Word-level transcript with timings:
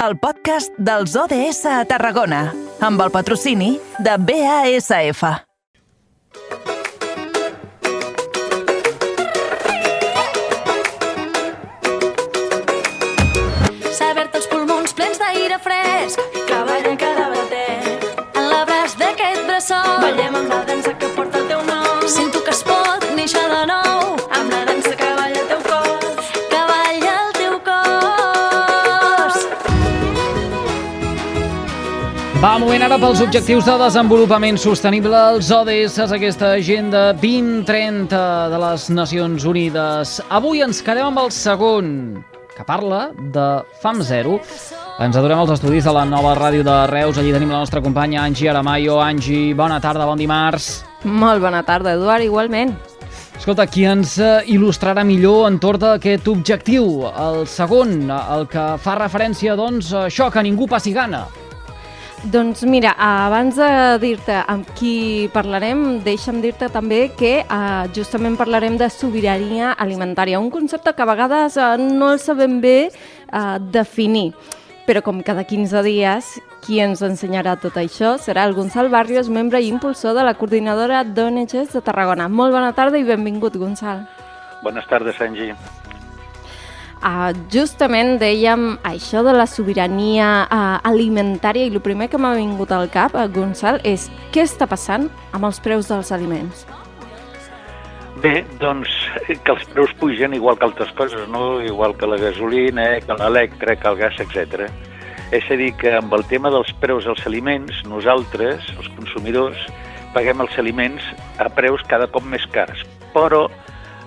el 0.00 0.16
podcast 0.16 0.72
dels 0.80 1.12
ODS 1.16 1.66
a 1.68 1.82
Tarragona, 1.84 2.54
amb 2.80 3.02
el 3.04 3.10
patrocini 3.12 3.74
de 4.00 4.14
BASF. 4.16 5.20
Saber-te 13.98 14.40
els 14.40 14.48
pulmons 14.48 14.96
plens 14.96 15.20
d'aire 15.20 15.60
fresc 15.60 16.24
que 16.48 16.64
ballen 16.70 16.96
cada 17.04 17.28
bater. 17.36 18.00
En 18.32 18.48
l'abraç 18.48 18.96
d'aquest 18.96 19.44
bressol 19.44 20.00
ballem 20.00 20.40
amb 20.42 20.56
la 20.56 20.64
dansa 20.64 20.96
que 20.96 21.12
porta 21.12 21.44
el 21.44 21.48
teu 21.52 21.62
nom. 21.68 22.08
Sento 22.08 22.40
que 22.40 22.56
es 22.56 22.64
pot 22.64 23.10
néixer 23.12 23.48
de 23.52 23.64
nou 23.74 23.89
Va, 32.40 32.54
moment 32.56 32.80
ara 32.80 32.96
pels 32.96 33.20
objectius 33.20 33.66
de 33.68 33.72
desenvolupament 33.82 34.56
sostenible, 34.56 35.12
els 35.34 35.50
ODS, 35.52 35.98
aquesta 36.06 36.54
agenda 36.56 37.02
2030 37.12 38.20
de 38.48 38.60
les 38.62 38.86
Nacions 38.96 39.44
Unides. 39.44 40.14
Avui 40.32 40.62
ens 40.64 40.80
quedem 40.80 41.10
amb 41.10 41.20
el 41.20 41.28
segon, 41.36 41.90
que 42.54 42.64
parla 42.64 43.10
de 43.34 43.44
Fam 43.82 44.00
Zero. 44.00 44.38
Ens 45.04 45.18
adorem 45.20 45.42
als 45.42 45.52
estudis 45.58 45.84
de 45.84 45.92
la 45.92 46.06
nova 46.08 46.32
ràdio 46.38 46.64
de 46.64 46.78
Reus. 46.88 47.20
Allí 47.20 47.34
tenim 47.36 47.52
la 47.52 47.60
nostra 47.60 47.84
companya 47.84 48.22
Angie 48.24 48.48
Aramayo. 48.48 48.96
Angie, 49.04 49.52
bona 49.52 49.76
tarda, 49.84 50.08
bon 50.08 50.24
dimarts. 50.24 50.70
Molt 51.04 51.44
bona 51.44 51.60
tarda, 51.68 51.92
Eduard, 51.92 52.24
igualment. 52.24 52.72
Escolta, 53.36 53.68
qui 53.68 53.84
ens 53.84 54.16
eh, 54.16 54.32
il·lustrarà 54.56 55.04
millor 55.04 55.44
entorn 55.50 55.84
d'aquest 55.84 56.32
objectiu? 56.32 57.04
El 57.12 57.44
segon, 57.44 58.08
el 58.08 58.48
que 58.48 58.64
fa 58.80 58.96
referència, 58.96 59.60
doncs, 59.60 59.92
a 59.92 60.08
això, 60.08 60.32
que 60.32 60.48
ningú 60.48 60.64
passi 60.72 60.96
gana. 60.96 61.26
Doncs 62.20 62.66
mira, 62.68 62.90
abans 63.00 63.56
de 63.56 63.66
dir-te 63.96 64.42
amb 64.52 64.68
qui 64.76 65.30
parlarem, 65.32 66.02
deixa'm 66.04 66.42
dir-te 66.44 66.68
també 66.68 67.06
que 67.16 67.30
eh, 67.40 67.86
justament 67.96 68.36
parlarem 68.36 68.76
de 68.76 68.90
sobirania 68.92 69.70
alimentària, 69.72 70.40
un 70.40 70.50
concepte 70.52 70.92
que 70.92 71.00
a 71.00 71.08
vegades 71.08 71.56
eh, 71.56 71.70
no 71.80 72.12
el 72.12 72.20
sabem 72.20 72.60
bé 72.60 72.76
eh, 72.90 73.56
definir. 73.72 74.34
Però 74.84 75.00
com 75.00 75.24
cada 75.24 75.46
15 75.48 75.80
dies, 75.88 76.30
qui 76.60 76.84
ens 76.84 77.00
ensenyarà 77.00 77.56
tot 77.56 77.80
això 77.80 78.18
serà 78.20 78.44
el 78.44 78.52
Gonçal 78.52 78.92
Barrios, 78.92 79.32
membre 79.32 79.64
i 79.64 79.72
impulsor 79.72 80.12
de 80.12 80.28
la 80.28 80.36
coordinadora 80.36 81.06
d'ONGs 81.08 81.72
de 81.72 81.80
Tarragona. 81.80 82.28
Molt 82.28 82.52
bona 82.52 82.74
tarda 82.76 83.00
i 83.00 83.08
benvingut, 83.08 83.56
Gonçal. 83.56 84.04
Buenas 84.60 84.84
tardes, 84.92 85.16
Angie. 85.24 85.56
Uh, 87.00 87.30
justament 87.48 88.18
dèiem 88.20 88.74
això 88.84 89.22
de 89.24 89.32
la 89.32 89.46
sobirania 89.48 90.44
uh, 90.44 90.80
alimentària 90.84 91.64
i 91.64 91.72
el 91.72 91.80
primer 91.80 92.10
que 92.12 92.18
m'ha 92.20 92.34
vingut 92.36 92.74
al 92.76 92.90
cap, 92.92 93.14
uh, 93.16 93.24
Gonçal, 93.24 93.78
és 93.88 94.10
què 94.34 94.44
està 94.44 94.68
passant 94.68 95.06
amb 95.32 95.48
els 95.48 95.62
preus 95.64 95.88
dels 95.88 96.12
aliments? 96.12 96.66
Bé, 98.20 98.42
doncs 98.60 98.92
que 99.30 99.54
els 99.54 99.64
preus 99.72 99.94
pugen 99.96 100.36
igual 100.36 100.58
que 100.60 100.68
altres 100.68 100.92
coses, 100.98 101.24
no? 101.32 101.62
Igual 101.64 101.96
que 101.96 102.10
la 102.10 102.18
gasolina, 102.20 102.84
que 103.00 103.16
l'electre, 103.16 103.78
que 103.80 103.88
el 103.88 103.96
gas, 103.96 104.20
etc. 104.20 104.68
És 105.32 105.48
a 105.48 105.56
dir, 105.56 105.70
que 105.80 105.94
amb 105.96 106.12
el 106.12 106.26
tema 106.28 106.52
dels 106.52 106.68
preus 106.84 107.08
dels 107.08 107.24
aliments, 107.24 107.80
nosaltres, 107.88 108.68
els 108.76 108.92
consumidors, 108.98 109.64
paguem 110.12 110.44
els 110.44 110.60
aliments 110.60 111.06
a 111.40 111.48
preus 111.48 111.80
cada 111.88 112.10
cop 112.12 112.28
més 112.28 112.44
cars. 112.52 112.84
Però 113.16 113.46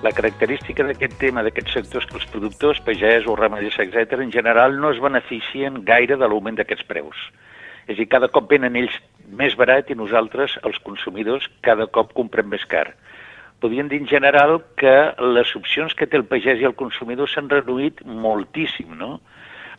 la 0.03 0.11
característica 0.11 0.83
d'aquest 0.83 1.15
tema, 1.21 1.41
d'aquest 1.45 1.71
sector, 1.71 2.03
és 2.03 2.09
que 2.09 2.19
els 2.19 2.27
productors, 2.27 2.81
pagesos, 2.83 3.39
ramaders, 3.39 3.79
etc., 3.79 4.19
en 4.19 4.33
general 4.35 4.75
no 4.79 4.91
es 4.91 4.99
beneficien 4.99 5.79
gaire 5.87 6.17
de 6.19 6.27
l'augment 6.27 6.59
d'aquests 6.59 6.87
preus. 6.89 7.29
És 7.87 7.95
a 7.95 7.99
dir, 8.01 8.09
cada 8.11 8.27
cop 8.31 8.49
venen 8.51 8.75
ells 8.79 8.95
més 9.31 9.55
barat 9.59 9.89
i 9.91 9.95
nosaltres, 9.95 10.57
els 10.67 10.79
consumidors, 10.83 11.47
cada 11.63 11.87
cop 11.87 12.11
comprem 12.19 12.51
més 12.51 12.65
car. 12.67 12.89
Podríem 13.63 13.87
dir 13.87 14.01
en 14.03 14.09
general 14.11 14.57
que 14.75 14.93
les 15.23 15.55
opcions 15.55 15.95
que 15.95 16.07
té 16.07 16.19
el 16.19 16.27
pagès 16.27 16.59
i 16.59 16.67
el 16.67 16.75
consumidor 16.75 17.31
s'han 17.31 17.47
reduït 17.51 18.03
moltíssim, 18.03 18.91
no? 18.99 19.21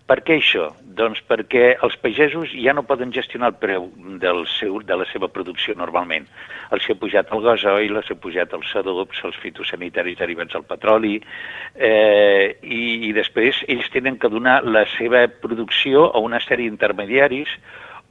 Per 0.04 0.18
què 0.20 0.34
això? 0.36 0.66
Doncs 0.98 1.22
perquè 1.24 1.78
els 1.86 1.94
pagesos 2.02 2.50
ja 2.60 2.74
no 2.76 2.82
poden 2.84 3.12
gestionar 3.14 3.48
el 3.50 3.56
preu 3.60 3.86
del 4.20 4.42
seu, 4.52 4.76
de 4.84 4.98
la 5.00 5.06
seva 5.08 5.30
producció 5.32 5.72
normalment. 5.80 6.26
Els 6.76 6.88
ha 6.92 6.96
pujat 7.00 7.32
el 7.32 7.40
gasoil, 7.46 7.96
els 7.96 8.10
ha 8.12 8.16
pujat 8.20 8.52
els 8.52 8.74
adobs, 8.76 9.22
els 9.24 9.38
fitosanitaris 9.40 10.18
derivats 10.20 10.52
del 10.52 10.66
petroli, 10.68 11.14
eh, 11.76 12.52
i, 12.60 12.82
i 13.08 13.14
després 13.16 13.62
ells 13.64 13.88
tenen 13.96 14.20
que 14.20 14.28
donar 14.28 14.58
la 14.68 14.84
seva 14.98 15.24
producció 15.40 16.10
a 16.12 16.20
una 16.20 16.42
sèrie 16.44 16.68
d'intermediaris 16.68 17.56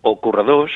o 0.02 0.18
corredors 0.18 0.74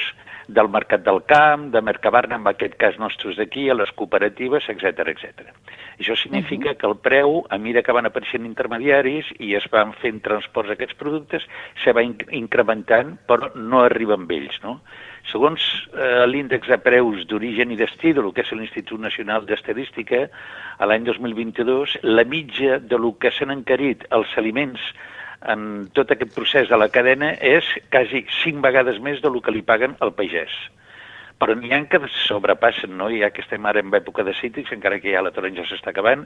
del 0.48 0.70
mercat 0.72 1.04
del 1.04 1.24
camp, 1.28 1.68
de 1.74 1.82
Mercabarna, 1.82 2.38
en 2.40 2.48
aquest 2.48 2.78
cas 2.80 2.98
nostres 3.00 3.38
d'aquí, 3.38 3.68
a 3.70 3.76
les 3.76 3.92
cooperatives, 3.92 4.70
etc 4.72 5.12
etc. 5.12 5.52
Això 6.00 6.16
significa 6.16 6.70
uh 6.70 6.74
-huh. 6.74 6.78
que 6.78 6.88
el 6.88 6.98
preu, 6.98 7.46
a 7.50 7.58
mesura 7.58 7.84
que 7.84 7.92
van 7.92 8.06
apareixent 8.06 8.46
intermediaris 8.46 9.26
i 9.40 9.56
es 9.56 9.68
van 9.70 9.94
fent 9.94 10.22
transports 10.22 10.70
d'aquests 10.70 10.96
productes, 10.96 11.44
se 11.84 11.92
va 11.92 12.04
inc 12.04 12.24
incrementant, 12.32 13.18
però 13.28 13.54
no 13.56 13.82
arriba 13.82 14.14
amb 14.14 14.32
ells, 14.32 14.62
no? 14.64 14.82
Segons 15.32 15.62
eh, 15.94 16.26
l'índex 16.26 16.68
de 16.68 16.78
preus 16.78 17.28
d'origen 17.28 17.72
i 17.72 17.76
destí, 17.76 18.14
del 18.14 18.32
que 18.34 18.42
és 18.42 18.52
l'Institut 18.52 19.00
Nacional 19.00 19.46
d'Estadística, 19.46 20.30
a 20.78 20.86
l'any 20.86 21.04
2022, 21.04 22.00
la 22.04 22.24
mitja 22.24 22.80
de 22.80 22.98
lo 22.98 23.18
que 23.18 23.32
s'han 23.32 23.52
encarit 23.52 24.06
els 24.10 24.38
aliments 24.38 24.80
en 25.46 25.90
tot 25.94 26.12
aquest 26.12 26.34
procés 26.36 26.70
de 26.70 26.78
la 26.78 26.90
cadena 26.90 27.34
és 27.44 27.68
quasi 27.94 28.26
cinc 28.42 28.64
vegades 28.64 29.00
més 29.04 29.22
del 29.22 29.38
que 29.42 29.54
li 29.54 29.62
paguen 29.62 29.96
al 30.00 30.14
pagès. 30.18 30.54
Però 31.38 31.54
n'hi 31.54 31.70
ha 31.70 31.84
que 31.86 32.00
sobrepassen, 32.26 32.96
no? 32.98 33.12
ja 33.14 33.30
que 33.30 33.44
estem 33.44 33.66
ara 33.70 33.80
en 33.80 33.94
època 33.94 34.24
de 34.26 34.34
cítrics, 34.34 34.72
encara 34.74 34.98
que 35.00 35.12
ja 35.14 35.22
la 35.22 35.32
taronja 35.32 35.68
s'està 35.70 35.94
acabant, 35.94 36.26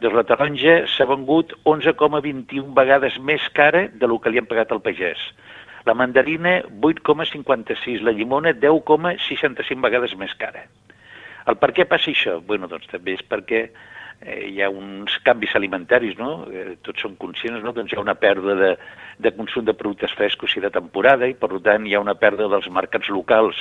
doncs 0.00 0.14
la 0.14 0.22
taronja 0.22 0.76
s'ha 0.86 1.06
vengut 1.10 1.56
11,21 1.66 2.70
vegades 2.76 3.18
més 3.18 3.48
cara 3.58 3.88
de 3.90 4.06
lo 4.06 4.20
que 4.20 4.30
li 4.30 4.38
han 4.38 4.46
pagat 4.46 4.70
al 4.70 4.84
pagès. 4.84 5.18
La 5.84 5.94
mandarina, 5.98 6.60
8,56. 6.78 8.06
La 8.06 8.14
llimona, 8.14 8.52
10,65 8.54 9.82
vegades 9.82 10.14
més 10.14 10.34
cara. 10.38 10.62
El 11.50 11.58
per 11.58 11.72
què 11.74 11.88
passa 11.90 12.12
això? 12.12 12.38
Bueno, 12.46 12.68
doncs 12.70 12.86
també 12.92 13.16
és 13.16 13.24
perquè 13.26 13.64
eh, 14.24 14.48
hi 14.48 14.62
ha 14.62 14.70
uns 14.70 15.18
canvis 15.26 15.54
alimentaris, 15.58 16.16
no? 16.18 16.46
Eh, 16.50 16.76
tots 16.82 17.02
són 17.04 17.16
conscients, 17.20 17.62
no? 17.64 17.74
Doncs 17.74 17.92
hi 17.92 17.98
ha 17.98 18.02
una 18.02 18.14
pèrdua 18.18 18.54
de, 18.58 18.70
de 19.22 19.32
consum 19.36 19.66
de 19.66 19.74
productes 19.78 20.14
frescos 20.16 20.54
i 20.56 20.62
de 20.62 20.70
temporada 20.74 21.28
i, 21.28 21.34
per 21.38 21.50
tant, 21.64 21.86
hi 21.86 21.94
ha 21.96 22.02
una 22.02 22.14
pèrdua 22.18 22.50
dels 22.52 22.68
mercats 22.72 23.10
locals 23.12 23.58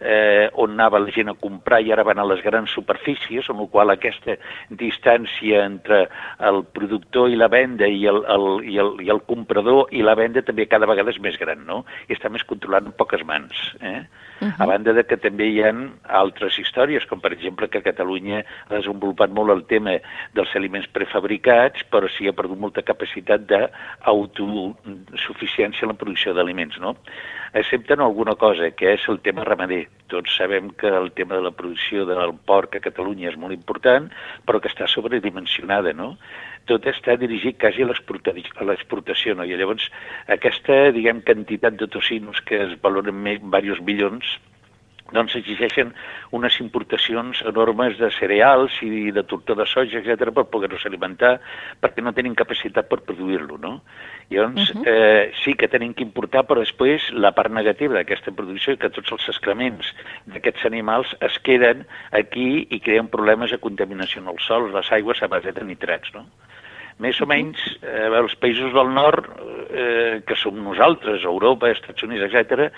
eh, 0.00 0.48
on 0.60 0.76
anava 0.76 1.00
la 1.02 1.12
gent 1.14 1.32
a 1.32 1.36
comprar 1.38 1.80
i 1.82 1.92
ara 1.92 2.04
van 2.06 2.20
a 2.20 2.26
les 2.28 2.42
grans 2.44 2.72
superfícies, 2.74 3.48
amb 3.50 3.64
la 3.64 3.68
qual 3.72 3.94
aquesta 3.94 4.36
distància 4.68 5.64
entre 5.66 6.04
el 6.50 6.62
productor 6.76 7.30
i 7.32 7.38
la 7.38 7.50
venda 7.52 7.88
i 7.88 8.04
el, 8.10 8.22
el, 8.36 8.48
i, 8.68 8.78
el, 8.82 8.94
i 9.04 9.12
el 9.12 9.22
comprador 9.28 9.92
i 9.92 10.04
la 10.04 10.16
venda 10.18 10.44
també 10.44 10.68
cada 10.70 10.88
vegada 10.90 11.14
és 11.14 11.20
més 11.22 11.38
gran, 11.40 11.64
no? 11.68 11.82
I 12.08 12.16
està 12.16 12.30
més 12.32 12.44
controlat 12.48 12.86
en 12.88 12.96
poques 12.96 13.24
mans, 13.26 13.64
eh? 13.80 14.02
Uh 14.42 14.48
-huh. 14.48 14.54
A 14.58 14.66
banda 14.66 14.92
de 14.92 15.04
que 15.04 15.16
també 15.16 15.46
hi 15.46 15.62
ha 15.62 15.72
altres 16.08 16.58
històries, 16.58 17.06
com 17.06 17.20
per 17.20 17.32
exemple 17.32 17.68
que 17.68 17.82
Catalunya 17.82 18.42
ha 18.68 18.74
desenvolupat 18.74 19.30
molt 19.30 19.50
el 19.50 19.64
tema 19.66 20.01
dels 20.36 20.52
aliments 20.58 20.88
prefabricats, 20.92 21.84
però 21.90 22.06
sí 22.12 22.28
ha 22.28 22.36
perdut 22.36 22.58
molta 22.58 22.82
capacitat 22.86 23.40
d'autosuficiència 23.50 25.84
en 25.86 25.90
la 25.92 25.98
producció 25.98 26.34
d'aliments, 26.36 26.76
no? 26.82 26.90
Excepte 27.52 27.92
en 27.92 28.00
alguna 28.00 28.34
cosa, 28.40 28.70
que 28.72 28.94
és 28.94 29.02
el 29.12 29.18
tema 29.20 29.44
ramader. 29.44 29.84
Tots 30.08 30.36
sabem 30.36 30.70
que 30.80 30.88
el 30.88 31.12
tema 31.12 31.36
de 31.36 31.42
la 31.44 31.56
producció 31.56 32.06
del 32.08 32.32
porc 32.48 32.76
a 32.76 32.84
Catalunya 32.84 33.30
és 33.30 33.36
molt 33.36 33.52
important, 33.52 34.08
però 34.48 34.60
que 34.60 34.70
està 34.72 34.86
sobredimensionada, 34.88 35.92
no? 35.92 36.16
tot 36.70 36.84
està 36.86 37.16
dirigit 37.18 37.56
quasi 37.58 37.82
a 37.82 37.88
l'exportació, 37.88 39.34
no? 39.34 39.44
I 39.44 39.56
llavors 39.58 39.88
aquesta, 40.30 40.92
diguem, 40.94 41.22
quantitat 41.26 41.78
de 41.80 41.88
tocinos 41.90 42.40
que 42.46 42.60
es 42.68 42.76
valoren 42.84 43.18
més, 43.24 43.40
diversos 43.42 43.82
milions, 43.86 44.36
doncs 45.12 45.36
exigeixen 45.38 45.92
unes 46.32 46.58
importacions 46.60 47.42
enormes 47.48 47.98
de 48.00 48.10
cereals 48.18 48.78
i 48.82 49.10
de 49.14 49.24
tortó 49.28 49.56
de 49.58 49.66
soja, 49.66 50.00
etc 50.00 50.32
per 50.32 50.46
poder-los 50.50 50.86
alimentar, 50.88 51.38
perquè 51.80 52.02
no 52.02 52.14
tenen 52.16 52.36
capacitat 52.38 52.88
per 52.88 53.02
produir-lo, 53.06 53.58
no? 53.58 53.80
Llavors, 54.30 54.70
uh 54.70 54.80
-huh. 54.80 54.84
eh, 54.86 55.32
sí 55.44 55.54
que 55.54 55.68
tenen 55.68 55.94
que 55.94 56.02
importar, 56.02 56.46
però 56.46 56.60
després 56.60 57.10
la 57.12 57.32
part 57.32 57.52
negativa 57.52 57.94
d'aquesta 57.94 58.32
producció 58.32 58.72
és 58.72 58.78
que 58.78 58.90
tots 58.90 59.12
els 59.12 59.28
excrements 59.28 59.94
d'aquests 60.26 60.64
animals 60.64 61.16
es 61.20 61.38
queden 61.40 61.86
aquí 62.10 62.66
i 62.70 62.80
creen 62.80 63.08
problemes 63.08 63.50
de 63.50 63.58
contaminació 63.58 64.22
en 64.22 64.28
el 64.28 64.38
sol, 64.38 64.72
les 64.72 64.90
aigües 64.92 65.22
a 65.22 65.26
base 65.26 65.52
de 65.52 65.64
nitrats, 65.64 66.14
no? 66.14 66.26
Més 67.00 67.20
o 67.22 67.26
menys 67.28 67.60
eh, 67.80 68.08
els 68.18 68.34
països 68.40 68.72
del 68.74 68.90
nord, 68.92 69.28
eh, 69.70 70.20
que 70.26 70.36
som 70.36 70.58
nosaltres, 70.64 71.24
Europa, 71.24 71.70
Estats 71.72 72.04
Units, 72.04 72.24
etc, 72.28 72.68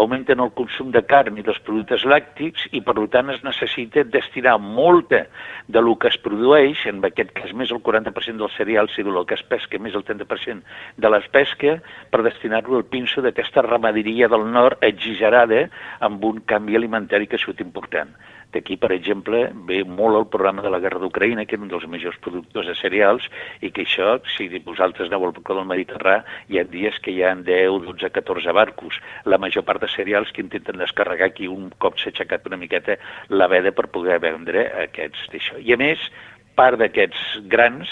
augmenten 0.00 0.42
el 0.44 0.52
consum 0.58 0.92
de 0.94 1.02
carn 1.06 1.38
i 1.38 1.44
dels 1.46 1.58
productes 1.66 2.04
làctics 2.08 2.68
i 2.72 2.82
per 2.84 2.96
tant 3.12 3.32
es 3.34 3.42
necessita 3.46 4.04
destinar 4.04 4.56
molta 4.62 5.24
de 5.66 5.80
lo 5.80 5.96
que 5.98 6.08
es 6.12 6.18
produeix, 6.20 6.86
en 6.90 7.02
aquest 7.04 7.32
cas 7.36 7.54
més 7.56 7.72
el 7.74 7.82
40% 7.82 8.42
dels 8.42 8.58
cereals 8.58 8.98
i 8.98 9.06
del 9.06 9.20
que 9.26 9.38
es 9.38 9.46
pesca 9.48 9.80
més 9.80 9.94
el 9.94 10.04
30% 10.04 10.62
de 11.00 11.14
les 11.16 11.26
pesca, 11.34 11.78
per 12.10 12.22
destinar-lo 12.26 12.78
al 12.78 12.88
pinso 12.90 13.24
d'aquesta 13.24 13.64
ramaderia 13.66 14.28
del 14.28 14.46
nord 14.52 14.82
exagerada 14.84 15.66
amb 16.04 16.24
un 16.24 16.44
canvi 16.46 16.76
alimentari 16.76 17.26
que 17.26 17.40
sigut 17.40 17.60
important. 17.64 18.12
D'aquí, 18.54 18.76
per 18.78 18.92
exemple, 18.94 19.48
ve 19.66 19.80
molt 19.84 20.20
el 20.20 20.26
programa 20.30 20.62
de 20.62 20.70
la 20.70 20.78
guerra 20.82 21.00
d'Ucraïna, 21.02 21.44
que 21.44 21.56
és 21.58 21.62
un 21.62 21.70
dels 21.72 21.86
majors 21.90 22.18
productors 22.22 22.68
de 22.70 22.76
cereals, 22.78 23.26
i 23.60 23.72
que 23.74 23.82
això, 23.82 24.16
si 24.36 24.46
vosaltres 24.62 25.10
aneu 25.10 25.26
al 25.26 25.34
del 25.34 25.64
Mediterrà, 25.66 26.20
hi 26.48 26.60
ha 26.60 26.64
dies 26.70 27.00
que 27.02 27.10
hi 27.10 27.24
ha 27.24 27.34
10, 27.34 27.80
12, 27.88 28.10
14 28.14 28.54
barcos. 28.54 29.00
La 29.24 29.40
major 29.42 29.66
part 29.66 29.82
de 29.82 29.90
cereals 29.90 30.30
que 30.30 30.44
intenten 30.44 30.78
descarregar 30.78 31.32
aquí 31.32 31.50
un 31.50 31.72
cop 31.82 31.98
s'ha 31.98 32.12
aixecat 32.12 32.46
una 32.46 32.60
miqueta 32.60 32.98
la 33.28 33.50
veda 33.50 33.74
per 33.74 33.90
poder 33.90 34.20
vendre 34.22 34.68
aquests 34.86 35.26
d'això. 35.32 35.58
I 35.58 35.74
a 35.74 35.80
més, 35.80 36.06
part 36.54 36.78
d'aquests 36.78 37.42
grans 37.50 37.90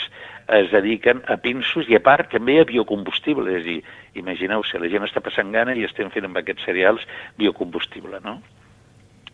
es 0.53 0.71
dediquen 0.71 1.23
a 1.27 1.39
pinsos 1.43 1.89
i 1.91 1.99
a 1.99 2.03
part 2.05 2.31
també 2.31 2.61
a 2.61 2.69
biocombustible, 2.69 3.51
és 3.51 3.63
a 3.63 3.67
dir, 3.67 3.79
imagineu-se, 4.23 4.79
la 4.79 4.91
gent 4.93 5.07
està 5.07 5.23
passant 5.25 5.53
gana 5.55 5.75
i 5.75 5.87
estem 5.87 6.11
fent 6.15 6.29
amb 6.29 6.39
aquests 6.39 6.67
cereals 6.69 7.07
biocombustible, 7.39 8.21
no? 8.25 8.39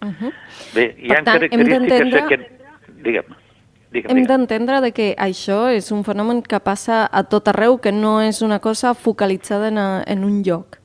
Uh 0.01 0.09
-huh. 0.09 0.33
Bé, 0.75 0.95
hi 0.99 1.13
ha 1.13 1.23
tant, 1.23 1.39
característiques 1.39 2.11
d'aquest... 2.13 2.43
Digue'm, 3.03 3.35
digue'm, 3.91 4.17
Hem 4.17 4.27
d'entendre 4.27 4.81
de 4.81 4.93
que 4.93 5.15
això 5.17 5.69
és 5.75 5.91
un 5.93 6.05
fenomen 6.05 6.43
que 6.43 6.61
passa 6.61 7.09
a 7.11 7.23
tot 7.25 7.49
arreu, 7.49 7.79
que 7.79 7.93
no 7.93 8.21
és 8.21 8.43
una 8.43 8.59
cosa 8.59 8.95
focalitzada 8.95 9.69
en, 9.69 9.79
a, 9.79 10.03
en 10.07 10.25
un 10.25 10.43
lloc. 10.43 10.79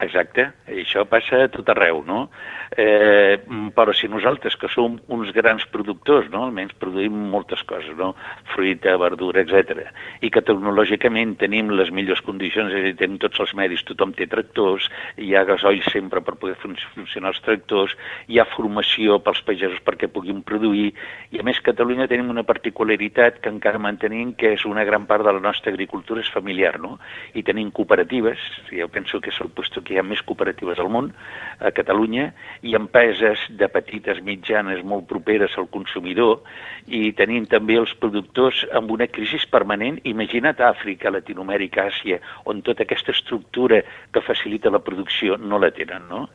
Exacte, 0.00 0.52
i 0.68 0.80
això 0.80 1.04
passa 1.04 1.44
a 1.44 1.48
tot 1.48 1.68
arreu, 1.68 2.02
no? 2.06 2.30
Eh, 2.76 3.42
però 3.74 3.90
si 3.92 4.06
nosaltres, 4.06 4.54
que 4.54 4.68
som 4.70 5.00
uns 5.10 5.32
grans 5.34 5.64
productors, 5.72 6.28
no? 6.30 6.44
almenys 6.46 6.76
produïm 6.78 7.16
moltes 7.32 7.64
coses, 7.66 7.96
no? 7.98 8.12
fruita, 8.52 8.92
verdura, 8.94 9.42
etc. 9.42 9.88
i 10.22 10.30
que 10.30 10.42
tecnològicament 10.46 11.34
tenim 11.40 11.72
les 11.74 11.90
millors 11.90 12.22
condicions, 12.22 12.70
és 12.70 12.78
a 12.78 12.84
dir, 12.86 12.94
tenim 13.00 13.18
tots 13.18 13.42
els 13.42 13.56
medis, 13.58 13.82
tothom 13.88 14.12
té 14.14 14.28
tractors, 14.30 14.86
hi 15.18 15.32
ha 15.34 15.42
gasoil 15.48 15.82
sempre 15.90 16.22
per 16.22 16.36
poder 16.38 16.54
fun 16.62 16.76
funcionar 16.94 17.32
els 17.34 17.42
tractors, 17.42 17.96
hi 18.30 18.38
ha 18.38 18.46
formació 18.52 19.18
pels 19.18 19.42
pagesos 19.42 19.82
perquè 19.82 20.06
puguin 20.06 20.44
produir, 20.46 20.92
i 21.34 21.42
a 21.42 21.46
més 21.46 21.58
Catalunya 21.66 22.06
tenim 22.10 22.30
una 22.30 22.46
particularitat 22.46 23.42
que 23.42 23.50
encara 23.50 23.82
mantenim, 23.82 24.30
que 24.38 24.54
és 24.54 24.62
una 24.64 24.86
gran 24.86 25.10
part 25.10 25.26
de 25.26 25.34
la 25.34 25.42
nostra 25.42 25.74
agricultura 25.74 26.22
és 26.22 26.30
familiar, 26.30 26.76
no? 26.78 27.00
I 27.34 27.42
tenim 27.42 27.74
cooperatives, 27.74 28.38
jo 28.70 28.86
penso 28.94 29.18
que 29.20 29.34
és 29.34 29.42
el 29.42 29.50
puesto 29.50 29.82
que 29.82 29.96
hi 29.96 30.00
ha 30.00 30.06
més 30.06 30.22
cooperatives 30.22 30.78
al 30.78 30.90
món, 30.94 31.10
a 31.58 31.74
Catalunya, 31.74 32.30
i 32.62 32.74
empreses 32.76 33.38
de 33.48 33.68
petites, 33.72 34.20
mitjanes, 34.22 34.82
molt 34.84 35.06
properes 35.08 35.56
al 35.58 35.68
consumidor, 35.72 36.42
i 36.86 37.12
tenim 37.16 37.46
també 37.46 37.78
els 37.80 37.94
productors 37.94 38.66
amb 38.76 38.90
una 38.90 39.06
crisi 39.06 39.40
permanent. 39.50 40.00
Imagina't 40.04 40.60
Àfrica, 40.60 41.10
Latinoamèrica, 41.10 41.88
Àsia, 41.88 42.20
on 42.44 42.62
tota 42.62 42.84
aquesta 42.84 43.12
estructura 43.12 43.82
que 44.12 44.20
facilita 44.20 44.70
la 44.70 44.82
producció 44.84 45.36
no 45.38 45.58
la 45.58 45.70
tenen, 45.70 46.08
no? 46.08 46.28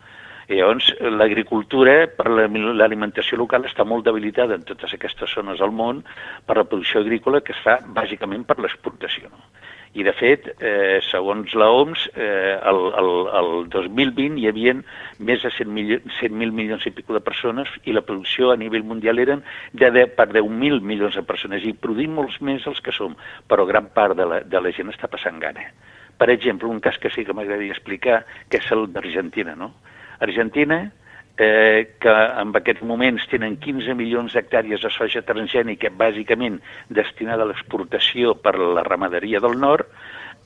I 0.47 0.59
llavors, 0.59 0.91
l'agricultura 1.01 2.07
per 2.07 2.29
la- 2.29 2.47
l'alimentació 2.47 3.37
local 3.37 3.63
està 3.65 3.83
molt 3.83 4.05
debilitada 4.05 4.53
en 4.53 4.61
totes 4.61 4.93
aquestes 4.93 5.33
zones 5.33 5.57
del 5.59 5.71
món 5.71 6.03
per 6.45 6.57
la 6.57 6.63
producció 6.63 6.99
agrícola 7.01 7.41
que 7.41 7.51
es 7.51 7.61
fa 7.63 7.79
bàsicament 7.81 8.45
per 8.45 8.59
l'exportació. 8.59 9.29
No? 9.29 9.41
I, 9.95 10.03
de 10.03 10.11
fet, 10.11 10.49
eh, 10.59 10.99
segons 11.07 11.53
la 11.55 11.69
OMS, 11.71 12.09
eh, 12.19 12.55
el, 12.67 12.79
el, 12.99 13.11
el 13.39 13.51
2020 13.71 14.41
hi 14.41 14.49
havia 14.49 14.73
més 15.23 15.45
de 15.45 15.51
100.000 15.55 15.71
milions, 15.71 16.17
100 16.19 16.35
milions 16.35 16.87
i 16.89 16.91
pico 16.91 17.15
de 17.15 17.23
persones 17.23 17.71
i 17.87 17.95
la 17.95 18.03
producció 18.03 18.51
a 18.51 18.57
nivell 18.59 18.83
mundial 18.83 19.23
eren 19.23 19.45
de 19.71 19.91
10, 19.95 20.11
per 20.17 20.27
10.000 20.33 20.81
milions 20.83 21.15
de 21.15 21.23
persones 21.23 21.63
i 21.63 21.71
produïm 21.71 22.19
molts 22.19 22.41
més 22.43 22.67
els 22.67 22.83
que 22.83 22.91
som, 22.91 23.15
però 23.47 23.63
gran 23.69 23.87
part 23.95 24.19
de 24.19 24.27
la, 24.27 24.41
de 24.43 24.63
la 24.65 24.75
gent 24.75 24.91
està 24.91 25.07
passant 25.07 25.39
gana. 25.39 25.69
Per 26.19 26.27
exemple, 26.31 26.67
un 26.67 26.83
cas 26.83 26.99
que 26.99 27.11
sí 27.15 27.23
que 27.23 27.35
m'agradaria 27.35 27.75
explicar, 27.75 28.25
que 28.51 28.59
és 28.59 28.71
el 28.75 28.89
d'Argentina, 28.91 29.55
no? 29.55 29.71
Argentina, 30.19 30.83
eh, 31.37 31.95
que 31.99 32.15
en 32.41 32.53
aquests 32.55 32.83
moments 32.87 33.25
tenen 33.31 33.57
15 33.61 33.95
milions 33.99 34.35
d'hectàrees 34.35 34.83
de 34.83 34.91
soja 34.93 35.23
transgènica, 35.27 35.91
bàsicament 35.91 36.61
destinada 36.89 37.43
a 37.43 37.49
l'exportació 37.49 38.35
per 38.39 38.55
la 38.59 38.85
ramaderia 38.87 39.41
del 39.43 39.59
nord, 39.59 39.89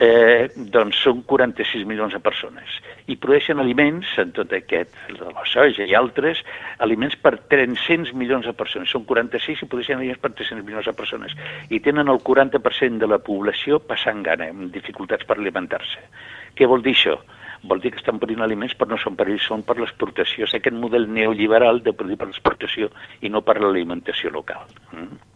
eh, 0.00 0.48
doncs 0.56 0.98
són 1.04 1.20
46 1.28 1.84
milions 1.86 2.14
de 2.16 2.20
persones. 2.24 2.78
I 3.06 3.18
produeixen 3.20 3.60
aliments, 3.60 4.08
en 4.18 4.32
tot 4.36 4.52
aquest, 4.56 4.94
de 5.12 5.28
la 5.28 5.44
soja 5.46 5.84
i 5.86 5.94
altres, 5.94 6.40
aliments 6.78 7.18
per 7.20 7.36
300 7.52 8.14
milions 8.16 8.48
de 8.48 8.54
persones. 8.56 8.90
Són 8.90 9.04
46 9.04 9.60
i 9.60 9.68
produeixen 9.68 10.00
aliments 10.00 10.22
per 10.22 10.32
300 10.32 10.64
milions 10.64 10.88
de 10.88 10.96
persones. 10.96 11.36
I 11.68 11.82
tenen 11.84 12.08
el 12.08 12.22
40% 12.24 13.04
de 13.04 13.10
la 13.10 13.20
població 13.20 13.78
passant 13.78 14.24
gana, 14.24 14.48
amb 14.54 14.72
dificultats 14.72 15.28
per 15.28 15.36
alimentar-se. 15.36 16.08
Què 16.56 16.66
vol 16.66 16.82
dir 16.82 16.96
això? 16.96 17.20
Vol 17.62 17.82
dir 17.82 17.92
que 17.92 18.00
estan 18.00 18.18
produint 18.20 18.44
aliments 18.44 18.76
però 18.78 18.94
no 18.94 19.00
són 19.00 19.18
per 19.18 19.28
ells, 19.28 19.46
són 19.46 19.64
per 19.66 19.76
l'exportació. 19.80 20.48
És 20.48 20.56
aquest 20.56 20.76
model 20.76 21.08
neoliberal 21.12 21.82
de 21.84 21.92
produir 21.92 22.20
per 22.20 22.30
l'exportació 22.30 22.88
i 23.20 23.32
no 23.32 23.44
per 23.44 23.58
l'alimentació 23.60 24.32
local. 24.32 24.64
Mm? 24.92 25.29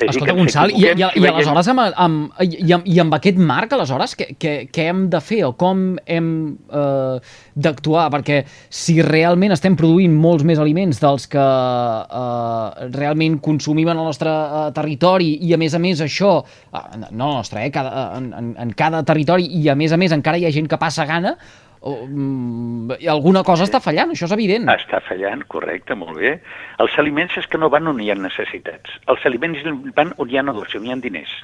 És 0.00 0.08
Escolta, 0.10 0.26
que 0.26 0.32
ens 0.34 0.40
Gonçal, 0.40 0.72
i, 0.74 0.80
i, 0.82 0.88
i, 0.90 1.20
veiem- 1.22 1.34
aleshores 1.36 1.68
amb, 1.70 1.82
amb, 1.94 2.40
i, 2.42 2.72
amb, 2.74 2.86
i 2.90 2.98
amb 2.98 3.14
aquest 3.14 3.38
marc, 3.38 3.72
aleshores, 3.76 4.16
què, 4.18 4.26
què, 4.42 4.54
què 4.74 4.88
hem 4.90 5.04
de 5.12 5.20
fer 5.22 5.44
o 5.46 5.52
com 5.60 5.84
hem 6.10 6.28
eh, 6.66 7.18
d'actuar? 7.54 8.08
Perquè 8.14 8.40
si 8.74 8.96
realment 9.06 9.54
estem 9.54 9.76
produint 9.78 10.16
molts 10.18 10.42
més 10.48 10.58
aliments 10.58 10.98
dels 11.02 11.28
que 11.30 11.44
eh, 11.44 12.88
realment 12.96 13.38
consumim 13.44 13.88
en 13.92 13.98
el 14.00 14.08
nostre 14.10 14.30
eh, 14.34 14.64
territori 14.76 15.34
i 15.46 15.54
a 15.54 15.60
més 15.60 15.74
a 15.78 15.82
més 15.82 16.02
això, 16.04 16.36
eh, 16.74 16.84
no 17.12 17.34
nostre, 17.36 17.62
eh, 17.66 17.70
cada, 17.74 18.08
en, 18.18 18.32
en, 18.34 18.54
en 18.66 18.74
cada 18.78 19.04
territori 19.06 19.46
i 19.62 19.68
a 19.70 19.76
més 19.78 19.94
a 19.94 20.00
més 20.00 20.14
encara 20.16 20.40
hi 20.40 20.48
ha 20.48 20.54
gent 20.54 20.68
que 20.70 20.80
passa 20.80 21.06
gana, 21.08 21.36
mm, 21.84 22.96
alguna 23.12 23.42
cosa 23.44 23.66
està 23.68 23.80
fallant, 23.84 24.12
això 24.14 24.28
és 24.28 24.34
evident. 24.36 24.68
Està 24.72 25.00
fallant, 25.04 25.44
correcte, 25.52 25.96
molt 25.98 26.16
bé. 26.20 26.38
Els 26.80 26.96
aliments 27.02 27.36
és 27.40 27.46
que 27.50 27.60
no 27.60 27.70
van 27.72 27.90
on 27.90 28.00
hi 28.00 28.10
ha 28.10 28.16
necessitats. 28.18 28.96
Els 29.12 29.26
aliments 29.28 29.60
van 29.96 30.14
on 30.16 30.30
hi 30.30 30.40
ha 30.40 30.46
negoci, 30.46 30.78
on 30.80 30.88
hi 30.88 30.94
ha 30.94 30.98
diners. 31.04 31.34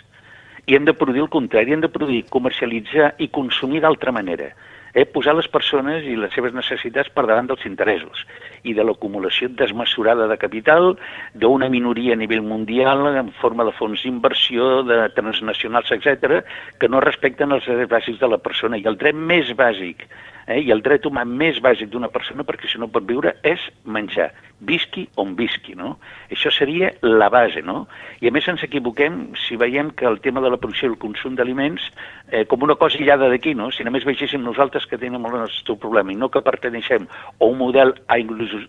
I 0.66 0.76
hem 0.76 0.86
de 0.88 0.94
produir 0.96 1.24
el 1.24 1.32
contrari, 1.32 1.74
hem 1.74 1.84
de 1.84 1.92
produir, 1.92 2.24
comercialitzar 2.30 3.14
i 3.18 3.28
consumir 3.28 3.82
d'altra 3.84 4.12
manera. 4.12 4.52
Eh? 4.94 5.06
Posar 5.06 5.36
les 5.38 5.48
persones 5.48 6.06
i 6.06 6.16
les 6.18 6.32
seves 6.34 6.54
necessitats 6.56 7.12
per 7.14 7.26
davant 7.28 7.50
dels 7.50 7.66
interessos 7.68 8.24
i 8.66 8.74
de 8.74 8.84
l'acumulació 8.84 9.48
desmesurada 9.56 10.26
de 10.30 10.38
capital 10.40 10.96
d'una 11.34 11.70
minoria 11.72 12.16
a 12.16 12.20
nivell 12.20 12.42
mundial 12.42 13.06
en 13.14 13.30
forma 13.40 13.64
de 13.68 13.74
fons 13.76 14.02
d'inversió, 14.02 14.82
de 14.88 15.04
transnacionals, 15.16 15.92
etc, 15.94 16.42
que 16.78 16.90
no 16.90 17.04
respecten 17.04 17.52
els 17.56 17.68
drets 17.68 17.90
bàsics 17.90 18.20
de 18.20 18.28
la 18.28 18.42
persona. 18.42 18.78
I 18.78 18.86
el 18.90 18.98
dret 19.00 19.16
més 19.16 19.54
bàsic 19.56 20.06
eh, 20.50 20.60
i 20.66 20.72
el 20.74 20.82
dret 20.82 21.06
humà 21.06 21.22
més 21.24 21.60
bàsic 21.62 21.92
d'una 21.92 22.10
persona, 22.10 22.44
perquè 22.46 22.68
si 22.68 22.80
no 22.82 22.90
pot 22.90 23.06
viure, 23.06 23.36
és 23.46 23.62
menjar, 23.86 24.30
visqui 24.66 25.06
on 25.20 25.36
visqui, 25.38 25.76
no? 25.78 25.94
Això 26.34 26.50
seria 26.52 26.90
la 27.06 27.30
base, 27.32 27.62
no? 27.64 27.86
I 28.20 28.28
a 28.28 28.32
més 28.34 28.48
ens 28.50 28.64
equivoquem 28.66 29.20
si 29.46 29.56
veiem 29.60 29.92
que 29.96 30.08
el 30.10 30.18
tema 30.24 30.42
de 30.44 30.50
la 30.52 30.58
producció 30.60 30.88
i 30.88 30.92
el 30.92 30.98
consum 31.00 31.36
d'aliments 31.38 31.86
eh, 32.32 32.44
com 32.50 32.66
una 32.66 32.76
cosa 32.80 32.98
aïllada 32.98 33.30
d'aquí, 33.32 33.54
no? 33.54 33.70
Si 33.72 33.86
només 33.86 34.04
vegéssim 34.08 34.42
nosaltres 34.44 34.88
que 34.90 34.98
tenim 34.98 35.20
el 35.20 35.38
nostre 35.38 35.76
problema 35.80 36.12
i 36.12 36.18
no 36.18 36.28
que 36.28 36.44
perteneixem 36.44 37.06
a 37.06 37.46
un 37.46 37.56
model 37.60 37.94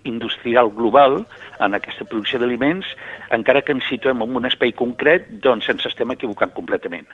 industrial 0.05 0.71
global 0.77 1.23
en 1.59 1.77
aquesta 1.77 2.05
producció 2.05 2.39
d'aliments, 2.39 2.93
encara 3.33 3.65
que 3.65 3.75
ens 3.75 3.89
situem 3.89 4.21
en 4.21 4.37
un 4.37 4.47
espai 4.47 4.75
concret, 4.77 5.27
doncs 5.43 5.69
ens 5.73 5.89
estem 5.89 6.13
equivocant 6.13 6.53
completament. 6.55 7.09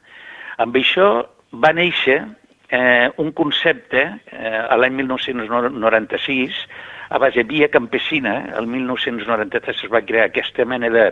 Amb 0.62 0.75
això 0.77 1.07
va 1.53 1.74
néixer 1.74 2.21
eh, 2.69 3.09
un 3.17 3.31
concepte 3.31 4.03
eh, 4.31 4.57
a 4.69 4.75
l'any 4.75 4.95
1996, 5.01 6.62
a 7.09 7.17
base 7.17 7.43
via 7.43 7.69
campesina, 7.71 8.53
el 8.57 8.67
1993 8.67 9.83
es 9.86 9.91
va 9.91 10.03
crear 10.03 10.27
aquesta 10.27 10.65
mena 10.65 10.89
de, 10.91 11.05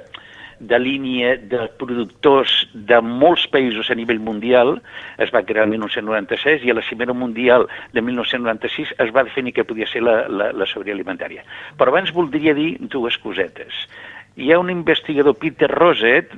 de 0.59 0.79
línia 0.79 1.35
de 1.38 1.67
productors 1.79 2.51
de 2.74 3.00
molts 3.03 3.45
països 3.51 3.89
a 3.91 3.95
nivell 3.95 4.19
mundial, 4.19 4.75
es 5.17 5.31
va 5.35 5.43
crear 5.47 5.65
el 5.65 5.74
1996 5.75 6.65
i 6.65 6.71
a 6.71 6.77
la 6.77 6.83
Cimera 6.83 7.13
Mundial 7.13 7.67
de 7.93 8.01
1996 8.01 8.95
es 9.00 9.15
va 9.15 9.24
definir 9.24 9.53
que 9.53 9.67
podia 9.67 9.88
ser 9.88 10.03
la, 10.03 10.25
la, 10.27 10.51
la 10.51 10.67
sobirania 10.67 11.00
alimentària. 11.00 11.45
Però 11.79 11.91
abans 11.91 12.13
voldria 12.15 12.55
dir 12.57 12.75
dues 12.79 13.17
cosetes. 13.24 13.85
Hi 14.38 14.51
ha 14.51 14.60
un 14.60 14.70
investigador, 14.70 15.38
Peter 15.39 15.70
Roset, 15.72 16.34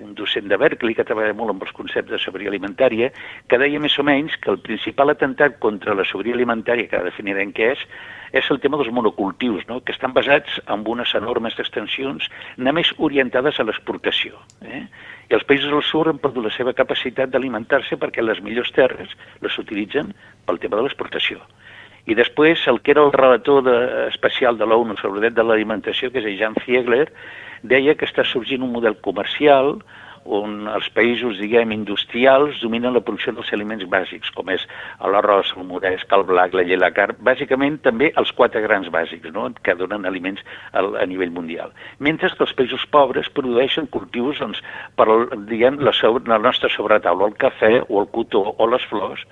un 0.00 0.14
docent 0.16 0.46
de 0.48 0.56
Berkeley, 0.56 0.94
que 0.96 1.04
treballa 1.04 1.34
molt 1.36 1.52
amb 1.52 1.66
els 1.66 1.74
conceptes 1.76 2.14
de 2.14 2.20
sobirania 2.22 2.48
alimentària, 2.54 3.10
que 3.44 3.58
deia 3.60 3.80
més 3.84 3.98
o 4.00 4.04
menys 4.08 4.38
que 4.40 4.48
el 4.54 4.56
principal 4.64 5.12
atemptat 5.12 5.58
contra 5.60 5.92
la 5.92 6.06
sobirania 6.08 6.38
alimentària, 6.38 6.88
que 6.88 7.02
definirem 7.04 7.52
què 7.52 7.68
és, 7.74 7.82
és 8.40 8.48
el 8.48 8.60
tema 8.62 8.80
dels 8.80 8.88
monocultius, 8.96 9.66
no? 9.68 9.82
que 9.84 9.92
estan 9.92 10.16
basats 10.16 10.62
en 10.64 10.86
unes 10.88 11.12
enormes 11.18 11.58
extensions 11.60 12.30
només 12.56 12.94
orientades 12.96 13.60
a 13.60 13.68
l'exportació. 13.68 14.40
Eh? 14.64 14.86
I 15.28 15.36
els 15.36 15.44
països 15.44 15.68
del 15.76 15.84
sud 15.84 16.08
han 16.08 16.22
perdut 16.24 16.48
la 16.48 16.54
seva 16.56 16.72
capacitat 16.72 17.36
d'alimentar-se 17.36 18.00
perquè 18.00 18.24
les 18.24 18.40
millors 18.40 18.72
terres 18.72 19.12
les 19.44 19.60
utilitzen 19.60 20.14
pel 20.48 20.62
tema 20.64 20.80
de 20.80 20.88
l'exportació. 20.88 21.44
I 22.10 22.16
després, 22.18 22.66
el 22.66 22.80
que 22.82 22.94
era 22.96 23.04
el 23.06 23.12
relator 23.14 23.62
de, 23.66 23.76
especial 24.08 24.58
de 24.58 24.66
l'ONU 24.66 24.96
sobre 24.98 25.20
el 25.20 25.26
dret 25.26 25.38
de 25.38 25.46
l'alimentació, 25.46 26.10
que 26.10 26.22
és 26.22 26.38
Jan 26.40 26.58
Fiegler, 26.64 27.06
deia 27.62 27.94
que 27.94 28.08
està 28.08 28.24
sorgint 28.26 28.64
un 28.66 28.72
model 28.74 28.98
comercial 29.06 29.76
on 30.24 30.68
els 30.70 30.88
països, 30.94 31.38
diguem, 31.40 31.72
industrials 31.74 32.60
dominen 32.62 32.94
la 32.94 33.02
producció 33.02 33.32
dels 33.34 33.50
aliments 33.54 33.84
bàsics, 33.90 34.30
com 34.36 34.50
és 34.54 34.64
l'arròs, 35.00 35.52
el 35.56 35.66
moresc, 35.66 36.12
el 36.14 36.24
blac, 36.28 36.54
la 36.54 36.62
llet, 36.62 36.78
la 36.78 36.92
carn, 36.94 37.18
bàsicament 37.26 37.80
també 37.82 38.12
els 38.20 38.30
quatre 38.38 38.62
grans 38.62 38.88
bàsics, 38.92 39.32
no?, 39.34 39.48
que 39.62 39.74
donen 39.78 40.06
aliments 40.06 40.42
a, 40.72 40.84
a 40.84 41.06
nivell 41.10 41.34
mundial. 41.34 41.74
Mentre 41.98 42.30
que 42.30 42.46
els 42.46 42.54
països 42.58 42.86
pobres 42.94 43.30
produeixen 43.34 43.90
cultius 43.90 44.38
doncs, 44.42 44.62
per, 44.96 45.08
diguem, 45.50 45.80
la, 45.82 45.94
sobre, 45.96 46.22
la 46.30 46.38
nostra 46.38 46.70
sobretaula, 46.70 47.26
el 47.26 47.38
cafè 47.42 47.74
o 47.88 48.04
el 48.04 48.10
cotó 48.14 48.46
o 48.58 48.70
les 48.70 48.86
flors, 48.90 49.26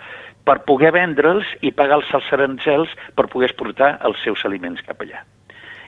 per 0.50 0.60
poder 0.66 0.90
vendre'ls 0.96 1.46
i 1.62 1.70
pagar 1.70 2.00
els 2.00 2.32
arancels 2.34 2.96
per 3.14 3.30
poder 3.30 3.52
exportar 3.52 3.98
els 4.08 4.18
seus 4.26 4.42
aliments 4.48 4.82
cap 4.86 5.06
allà 5.06 5.22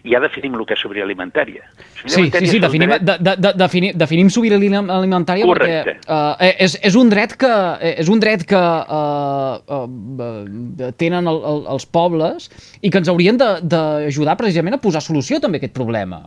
ja 0.03 0.21
definim 0.23 0.57
el 0.59 0.65
que 0.67 0.75
és 0.75 0.83
sobirania 0.83 1.07
alimentària. 1.07 1.63
Sí, 2.03 2.25
sí, 2.27 2.47
sí, 2.51 2.61
definim, 2.63 2.91
dret... 2.91 3.05
de, 3.07 3.17
de, 3.23 3.35
de, 3.39 3.53
definim, 3.59 3.93
definim 3.99 4.31
sobirania 4.35 4.81
alimentària 4.83 5.47
Correcte. 5.47 5.95
perquè 6.03 6.11
uh, 6.11 6.55
és, 6.67 6.75
és 6.91 6.97
un 6.99 7.13
dret 7.13 7.37
que, 7.39 7.53
és 7.93 8.11
un 8.11 8.23
dret 8.23 8.43
que 8.49 8.59
uh, 8.59 9.61
uh, 9.79 10.89
tenen 10.99 11.31
el, 11.31 11.39
el, 11.53 11.63
els 11.77 11.87
pobles 11.87 12.51
i 12.83 12.91
que 12.91 13.03
ens 13.03 13.13
haurien 13.13 13.39
d'ajudar 13.39 14.37
precisament 14.41 14.79
a 14.79 14.83
posar 14.83 15.05
solució 15.05 15.39
també 15.43 15.61
a 15.61 15.63
aquest 15.63 15.77
problema. 15.79 16.25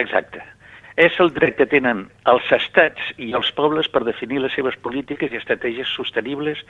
Exacte. 0.00 0.40
És 1.00 1.14
el 1.22 1.30
dret 1.32 1.54
que 1.56 1.64
tenen 1.64 2.02
els 2.28 2.48
estats 2.52 3.12
i 3.24 3.30
els 3.38 3.48
pobles 3.56 3.86
per 3.88 4.02
definir 4.04 4.42
les 4.42 4.52
seves 4.52 4.74
polítiques 4.84 5.32
i 5.32 5.38
estratègies 5.38 5.88
sostenibles 5.96 6.60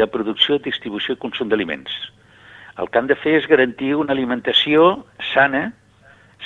de 0.00 0.06
producció, 0.12 0.58
distribució 0.60 1.16
i 1.16 1.20
consum 1.22 1.48
d'aliments. 1.48 1.94
El 2.76 2.90
que 2.92 3.00
han 3.00 3.08
de 3.08 3.16
fer 3.16 3.38
és 3.38 3.48
garantir 3.48 3.94
una 3.96 4.12
alimentació 4.12 5.06
sana, 5.30 5.70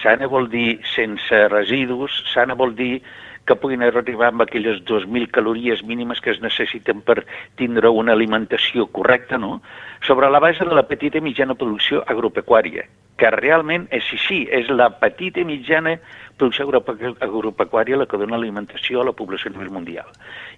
sana 0.04 0.30
vol 0.30 0.46
dir 0.52 0.78
sense 0.92 1.42
residus, 1.50 2.22
sana 2.30 2.54
vol 2.54 2.76
dir 2.78 3.02
que 3.44 3.58
puguin 3.58 3.82
arribar 3.82 4.30
amb 4.30 4.46
aquelles 4.46 4.78
2.000 4.86 5.34
calories 5.34 5.82
mínimes 5.82 6.22
que 6.22 6.30
es 6.30 6.40
necessiten 6.40 7.02
per 7.02 7.24
tindre 7.58 7.90
una 7.90 8.14
alimentació 8.14 8.86
correcta, 8.86 9.38
no? 9.38 9.58
sobre 10.06 10.30
la 10.30 10.38
base 10.38 10.64
de 10.64 10.78
la 10.78 10.86
petita 10.86 11.18
i 11.18 11.26
mitjana 11.26 11.58
producció 11.58 12.04
agropecuària, 12.06 12.86
que 13.22 13.30
realment 13.30 13.86
és 13.94 14.08
així, 14.16 14.42
és 14.50 14.66
la 14.74 14.88
petita 14.98 15.38
i 15.38 15.46
mitjana 15.46 15.94
producció 16.42 16.64
agropecuària 17.22 17.98
la 18.00 18.06
que 18.10 18.18
dona 18.18 18.34
alimentació 18.34 18.98
a 18.98 19.04
la 19.06 19.12
població 19.14 19.50
a 19.50 19.52
nivell 19.54 19.70
mundial. 19.70 20.08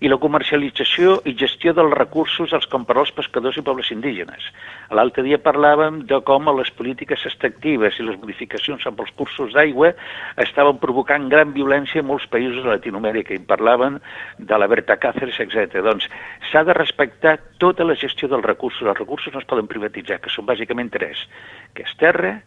I 0.00 0.08
la 0.08 0.16
comercialització 0.22 1.18
i 1.28 1.34
gestió 1.36 1.74
dels 1.76 1.92
recursos 1.98 2.54
als 2.56 2.68
pescadors 3.16 3.58
i 3.58 3.64
pobles 3.66 3.90
indígenes. 3.92 4.46
L'altre 4.90 5.26
dia 5.26 5.36
parlàvem 5.36 6.06
de 6.08 6.20
com 6.24 6.48
les 6.56 6.70
polítiques 6.70 7.26
extractives 7.26 7.98
i 7.98 8.06
les 8.06 8.16
modificacions 8.20 8.86
amb 8.86 9.00
els 9.00 9.12
cursos 9.18 9.52
d'aigua 9.52 9.92
estaven 10.40 10.78
provocant 10.78 11.28
gran 11.28 11.52
violència 11.52 12.00
en 12.00 12.08
molts 12.08 12.26
països 12.32 12.62
de 12.62 12.70
Latinoamèrica 12.70 13.34
i 13.34 13.44
parlaven 13.44 14.00
de 14.38 14.56
la 14.58 14.70
Berta 14.70 14.96
Cáceres, 14.96 15.36
etc. 15.40 15.84
Doncs 15.84 16.08
s'ha 16.50 16.64
de 16.64 16.72
respectar 16.72 17.36
tota 17.58 17.84
la 17.84 17.94
gestió 17.94 18.28
dels 18.28 18.44
recursos. 18.44 18.88
Els 18.88 18.98
recursos 18.98 19.34
no 19.34 19.44
es 19.44 19.48
poden 19.52 19.68
privatitzar, 19.68 20.20
que 20.20 20.32
són 20.32 20.48
bàsicament 20.48 20.92
tres, 20.96 21.28
que 21.74 21.84
és 21.84 21.96
terra, 22.00 22.38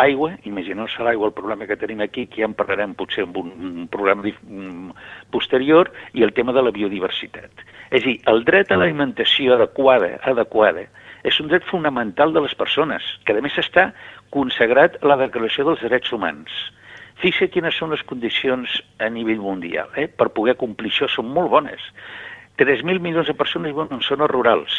aigua, 0.00 0.32
imagineu-se 0.48 1.02
l'aigua, 1.04 1.28
el 1.28 1.36
problema 1.36 1.66
que 1.66 1.76
tenim 1.76 2.00
aquí, 2.00 2.26
que 2.26 2.42
ja 2.42 2.48
en 2.48 2.56
parlarem 2.56 2.94
potser 2.98 3.24
en 3.26 3.36
un 3.36 3.86
programa 3.92 4.32
posterior, 5.30 5.92
i 6.14 6.22
el 6.22 6.32
tema 6.32 6.52
de 6.52 6.62
la 6.62 6.72
biodiversitat. 6.72 7.64
És 7.90 8.02
a 8.02 8.06
dir, 8.06 8.18
el 8.32 8.44
dret 8.48 8.72
a 8.72 8.78
l'alimentació 8.80 9.56
adequada, 9.58 10.16
adequada 10.24 10.86
és 11.22 11.38
un 11.40 11.48
dret 11.48 11.64
fonamental 11.68 12.32
de 12.34 12.42
les 12.42 12.54
persones, 12.58 13.04
que 13.24 13.34
a 13.34 13.42
més 13.44 13.58
està 13.60 13.92
consagrat 14.34 14.98
a 15.02 15.10
la 15.10 15.18
Declaració 15.20 15.68
dels 15.68 15.84
Drets 15.84 16.12
Humans. 16.12 16.50
Fixa 17.22 17.46
quines 17.52 17.76
són 17.78 17.92
les 17.94 18.02
condicions 18.08 18.80
a 18.98 19.10
nivell 19.12 19.42
mundial. 19.44 19.92
Eh? 19.94 20.08
Per 20.08 20.32
poder 20.34 20.56
complir 20.58 20.90
això 20.90 21.06
són 21.12 21.30
molt 21.30 21.52
bones. 21.52 21.84
3.000 22.58 22.98
milions 22.98 23.28
de 23.30 23.36
persones 23.38 23.72
viuen 23.72 23.92
en 23.94 24.02
zones 24.02 24.30
rurals, 24.32 24.74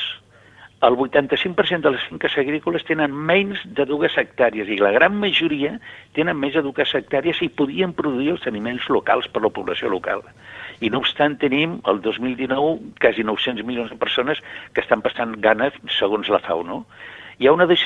el 0.83 0.97
85% 0.97 1.79
de 1.79 1.91
les 1.95 2.03
finques 2.09 2.33
agrícoles 2.37 2.83
tenen 2.83 3.13
menys 3.29 3.61
de 3.77 3.85
dues 3.87 4.17
hectàrees 4.19 4.67
i 4.67 4.75
la 4.81 4.91
gran 4.91 5.15
majoria 5.15 5.77
tenen 6.17 6.35
més 6.39 6.57
de 6.57 6.63
dues 6.65 6.91
hectàrees 6.99 7.39
i 7.45 7.47
podien 7.61 7.93
produir 7.95 8.33
els 8.33 8.47
aliments 8.51 8.89
locals 8.91 9.29
per 9.31 9.45
la 9.45 9.53
població 9.55 9.91
local. 9.93 10.25
I 10.83 10.91
no 10.91 10.99
obstant 10.99 11.37
tenim 11.39 11.77
el 11.87 12.03
2019 12.03 12.99
quasi 12.99 13.23
900 13.23 13.63
milions 13.63 13.95
de 13.95 13.99
persones 14.01 14.43
que 14.73 14.83
estan 14.83 15.05
passant 15.05 15.37
gana 15.39 15.71
segons 15.99 16.27
la 16.27 16.43
FAO, 16.43 16.67
no? 16.67 16.83
Hi 17.43 17.47
ha 17.49 17.51
una 17.51 17.65
des 17.67 17.81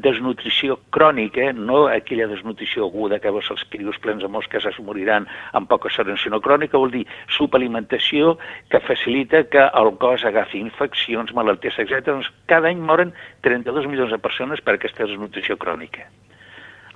desnutrició 0.00 0.78
crònica, 0.96 1.50
no 1.52 1.82
aquella 1.92 2.30
desnutrició 2.30 2.86
aguda 2.86 3.18
que 3.20 3.32
veus 3.36 3.50
els 3.52 3.64
crios 3.68 3.98
plens 4.00 4.22
de 4.24 4.30
mosques 4.32 4.64
es 4.70 4.78
moriran 4.86 5.26
amb 5.52 5.68
poca 5.68 5.90
hora, 6.00 6.16
sinó 6.16 6.40
crònica 6.40 6.80
vol 6.80 6.94
dir 6.94 7.02
subalimentació 7.36 8.38
que 8.72 8.80
facilita 8.80 9.42
que 9.52 9.66
el 9.82 9.92
cos 10.00 10.24
agafi 10.24 10.62
infeccions, 10.64 11.34
malalties, 11.36 11.76
etc. 11.84 12.00
Doncs 12.08 12.32
cada 12.48 12.72
any 12.72 12.80
moren 12.80 13.12
32 13.44 13.90
milions 13.92 14.16
de 14.16 14.22
persones 14.30 14.64
per 14.64 14.78
aquesta 14.78 15.04
desnutrició 15.04 15.60
crònica. 15.60 16.08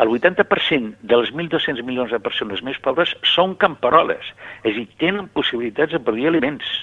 El 0.00 0.08
80% 0.08 0.96
dels 1.12 1.36
1.200 1.36 1.84
milions 1.84 2.16
de 2.16 2.24
persones 2.24 2.64
més 2.64 2.80
pobres 2.80 3.12
són 3.36 3.58
camperoles, 3.60 4.32
és 4.64 4.72
a 4.72 4.78
dir, 4.78 4.88
tenen 5.04 5.28
possibilitats 5.36 5.92
de 5.92 6.00
produir 6.00 6.32
aliments. 6.32 6.78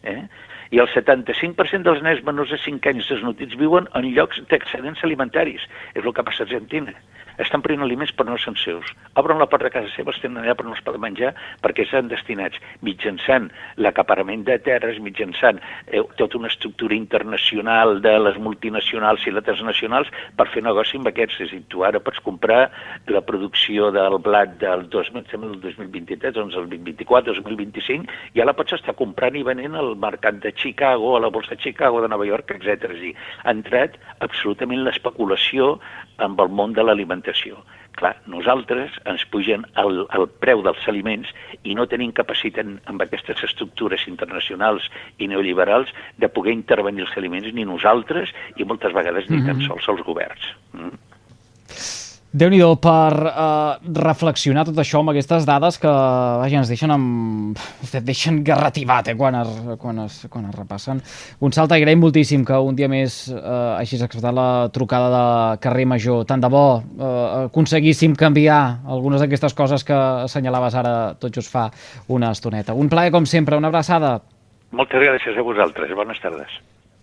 Eh? 0.00 0.22
I 0.70 0.82
el 0.82 0.90
75% 0.92 1.86
dels 1.86 2.02
nens 2.04 2.24
menors 2.26 2.52
de 2.54 2.58
5 2.64 2.92
anys 2.92 3.08
desnutits 3.12 3.56
viuen 3.60 3.88
en 3.98 4.10
llocs 4.16 4.42
d'excedents 4.50 5.04
alimentaris. 5.04 5.64
És 5.94 6.04
el 6.04 6.12
que 6.12 6.26
passa 6.26 6.44
a 6.44 6.48
Argentina 6.48 6.94
estan 7.42 7.62
prenent 7.64 7.86
aliments 7.86 8.12
però 8.16 8.32
no 8.32 8.38
són 8.40 8.56
seus. 8.60 8.90
Obren 9.18 9.38
la 9.40 9.48
porta 9.50 9.68
de 9.68 9.74
casa 9.74 9.92
seva, 9.94 10.12
els 10.12 10.20
tenen 10.22 10.42
allà 10.42 10.56
però 10.58 10.68
no 10.68 10.76
els 10.76 10.84
poden 10.84 11.02
menjar 11.02 11.32
perquè 11.64 11.86
estan 11.86 12.10
destinats 12.10 12.58
mitjançant 12.84 13.48
l'acaparament 13.78 14.44
de 14.48 14.58
terres, 14.64 15.00
mitjançant 15.02 15.60
eh, 15.86 16.02
tota 16.20 16.38
una 16.38 16.50
estructura 16.50 16.96
internacional 16.96 18.00
de 18.04 18.14
les 18.24 18.38
multinacionals 18.42 19.26
i 19.26 19.34
les 19.34 19.46
transnacionals 19.46 20.10
per 20.36 20.48
fer 20.52 20.64
negoci 20.66 20.98
amb 20.98 21.10
aquests. 21.10 21.40
És 21.46 21.54
dir, 21.54 21.62
tu 21.72 21.84
ara 21.86 22.02
pots 22.02 22.20
comprar 22.24 22.68
la 23.08 23.22
producció 23.24 23.92
del 23.94 24.18
blat 24.24 24.58
del, 24.62 24.88
2000, 24.90 25.28
del 25.30 25.60
2023, 25.62 26.34
doncs 26.36 26.58
el 26.58 26.68
2024, 26.70 27.38
2025, 27.40 28.18
ja 28.36 28.46
la 28.48 28.56
pots 28.58 28.76
estar 28.78 28.96
comprant 28.98 29.36
i 29.38 29.46
venent 29.46 29.78
al 29.78 29.94
mercat 30.00 30.42
de 30.42 30.52
Chicago, 30.52 31.16
a 31.16 31.22
la 31.22 31.32
borsa 31.32 31.54
de 31.54 31.62
Chicago, 31.62 32.02
de 32.02 32.10
Nova 32.10 32.26
York, 32.26 32.56
etc. 32.56 32.90
És 32.90 32.98
a 32.98 33.02
dir, 33.02 33.14
ha 33.44 33.54
entrat 33.54 33.98
absolutament 34.24 34.84
l'especulació 34.86 35.76
amb 36.18 36.40
el 36.42 36.50
món 36.50 36.74
de 36.74 36.82
l'alimentació. 36.82 37.27
Clar, 37.98 38.14
nosaltres 38.30 38.94
ens 39.10 39.24
pugen 39.32 39.64
el, 39.82 40.04
el 40.14 40.28
preu 40.42 40.62
dels 40.62 40.84
aliments 40.86 41.32
i 41.66 41.74
no 41.74 41.88
tenim 41.90 42.12
capacitat 42.14 42.68
amb 42.86 43.02
aquestes 43.02 43.42
estructures 43.48 44.06
internacionals 44.06 44.86
i 45.18 45.26
neoliberals 45.26 45.90
de 46.16 46.30
poder 46.30 46.54
intervenir 46.54 47.08
els 47.08 47.16
aliments 47.18 47.50
ni 47.52 47.66
nosaltres 47.66 48.30
i 48.56 48.64
moltes 48.64 48.94
vegades 48.94 49.28
ni 49.28 49.38
mm 49.38 49.42
-hmm. 49.42 49.46
tan 49.46 49.66
sols 49.66 49.88
els 49.88 50.06
governs. 50.06 50.54
Mm 50.72 51.07
déu 52.32 52.50
nhi 52.52 52.60
per 52.82 53.14
uh, 53.16 53.78
reflexionar 54.04 54.66
tot 54.68 54.76
això 54.78 55.00
amb 55.00 55.12
aquestes 55.14 55.46
dades 55.48 55.78
que 55.80 55.88
vaja, 55.88 56.60
ens 56.60 56.68
deixen 56.68 56.92
amb... 56.92 57.58
et 57.88 58.04
deixen 58.04 58.42
garrativat 58.44 59.08
eh, 59.08 59.16
quan, 59.16 59.34
es, 59.40 59.48
quan, 59.80 59.98
es, 60.04 60.20
quan 60.28 60.44
es 60.50 60.54
repassen. 60.54 61.00
Gonçal, 61.40 61.68
t'agraïm 61.70 62.02
moltíssim 62.04 62.44
que 62.44 62.58
un 62.60 62.76
dia 62.76 62.88
més 62.88 63.26
uh, 63.32 63.78
hagis 63.78 64.04
acceptat 64.04 64.34
la 64.36 64.68
trucada 64.74 65.08
de 65.14 65.58
carrer 65.64 65.86
Major. 65.88 66.24
Tant 66.28 66.44
de 66.44 66.52
bo 66.52 66.64
uh, 66.78 67.48
aconseguíssim 67.48 68.16
canviar 68.18 68.84
algunes 68.86 69.24
d'aquestes 69.24 69.56
coses 69.56 69.84
que 69.84 69.96
assenyalaves 69.96 70.76
ara 70.76 70.96
tot 71.18 71.32
just 71.32 71.52
fa 71.52 71.70
una 72.08 72.32
estoneta. 72.36 72.76
Un 72.76 72.92
plaer, 72.92 73.12
com 73.14 73.24
sempre, 73.26 73.56
una 73.56 73.72
abraçada. 73.72 74.18
Moltes 74.76 75.00
gràcies 75.00 75.38
a 75.38 75.46
vosaltres. 75.46 75.96
Bones 75.96 76.20
tardes. 76.20 76.60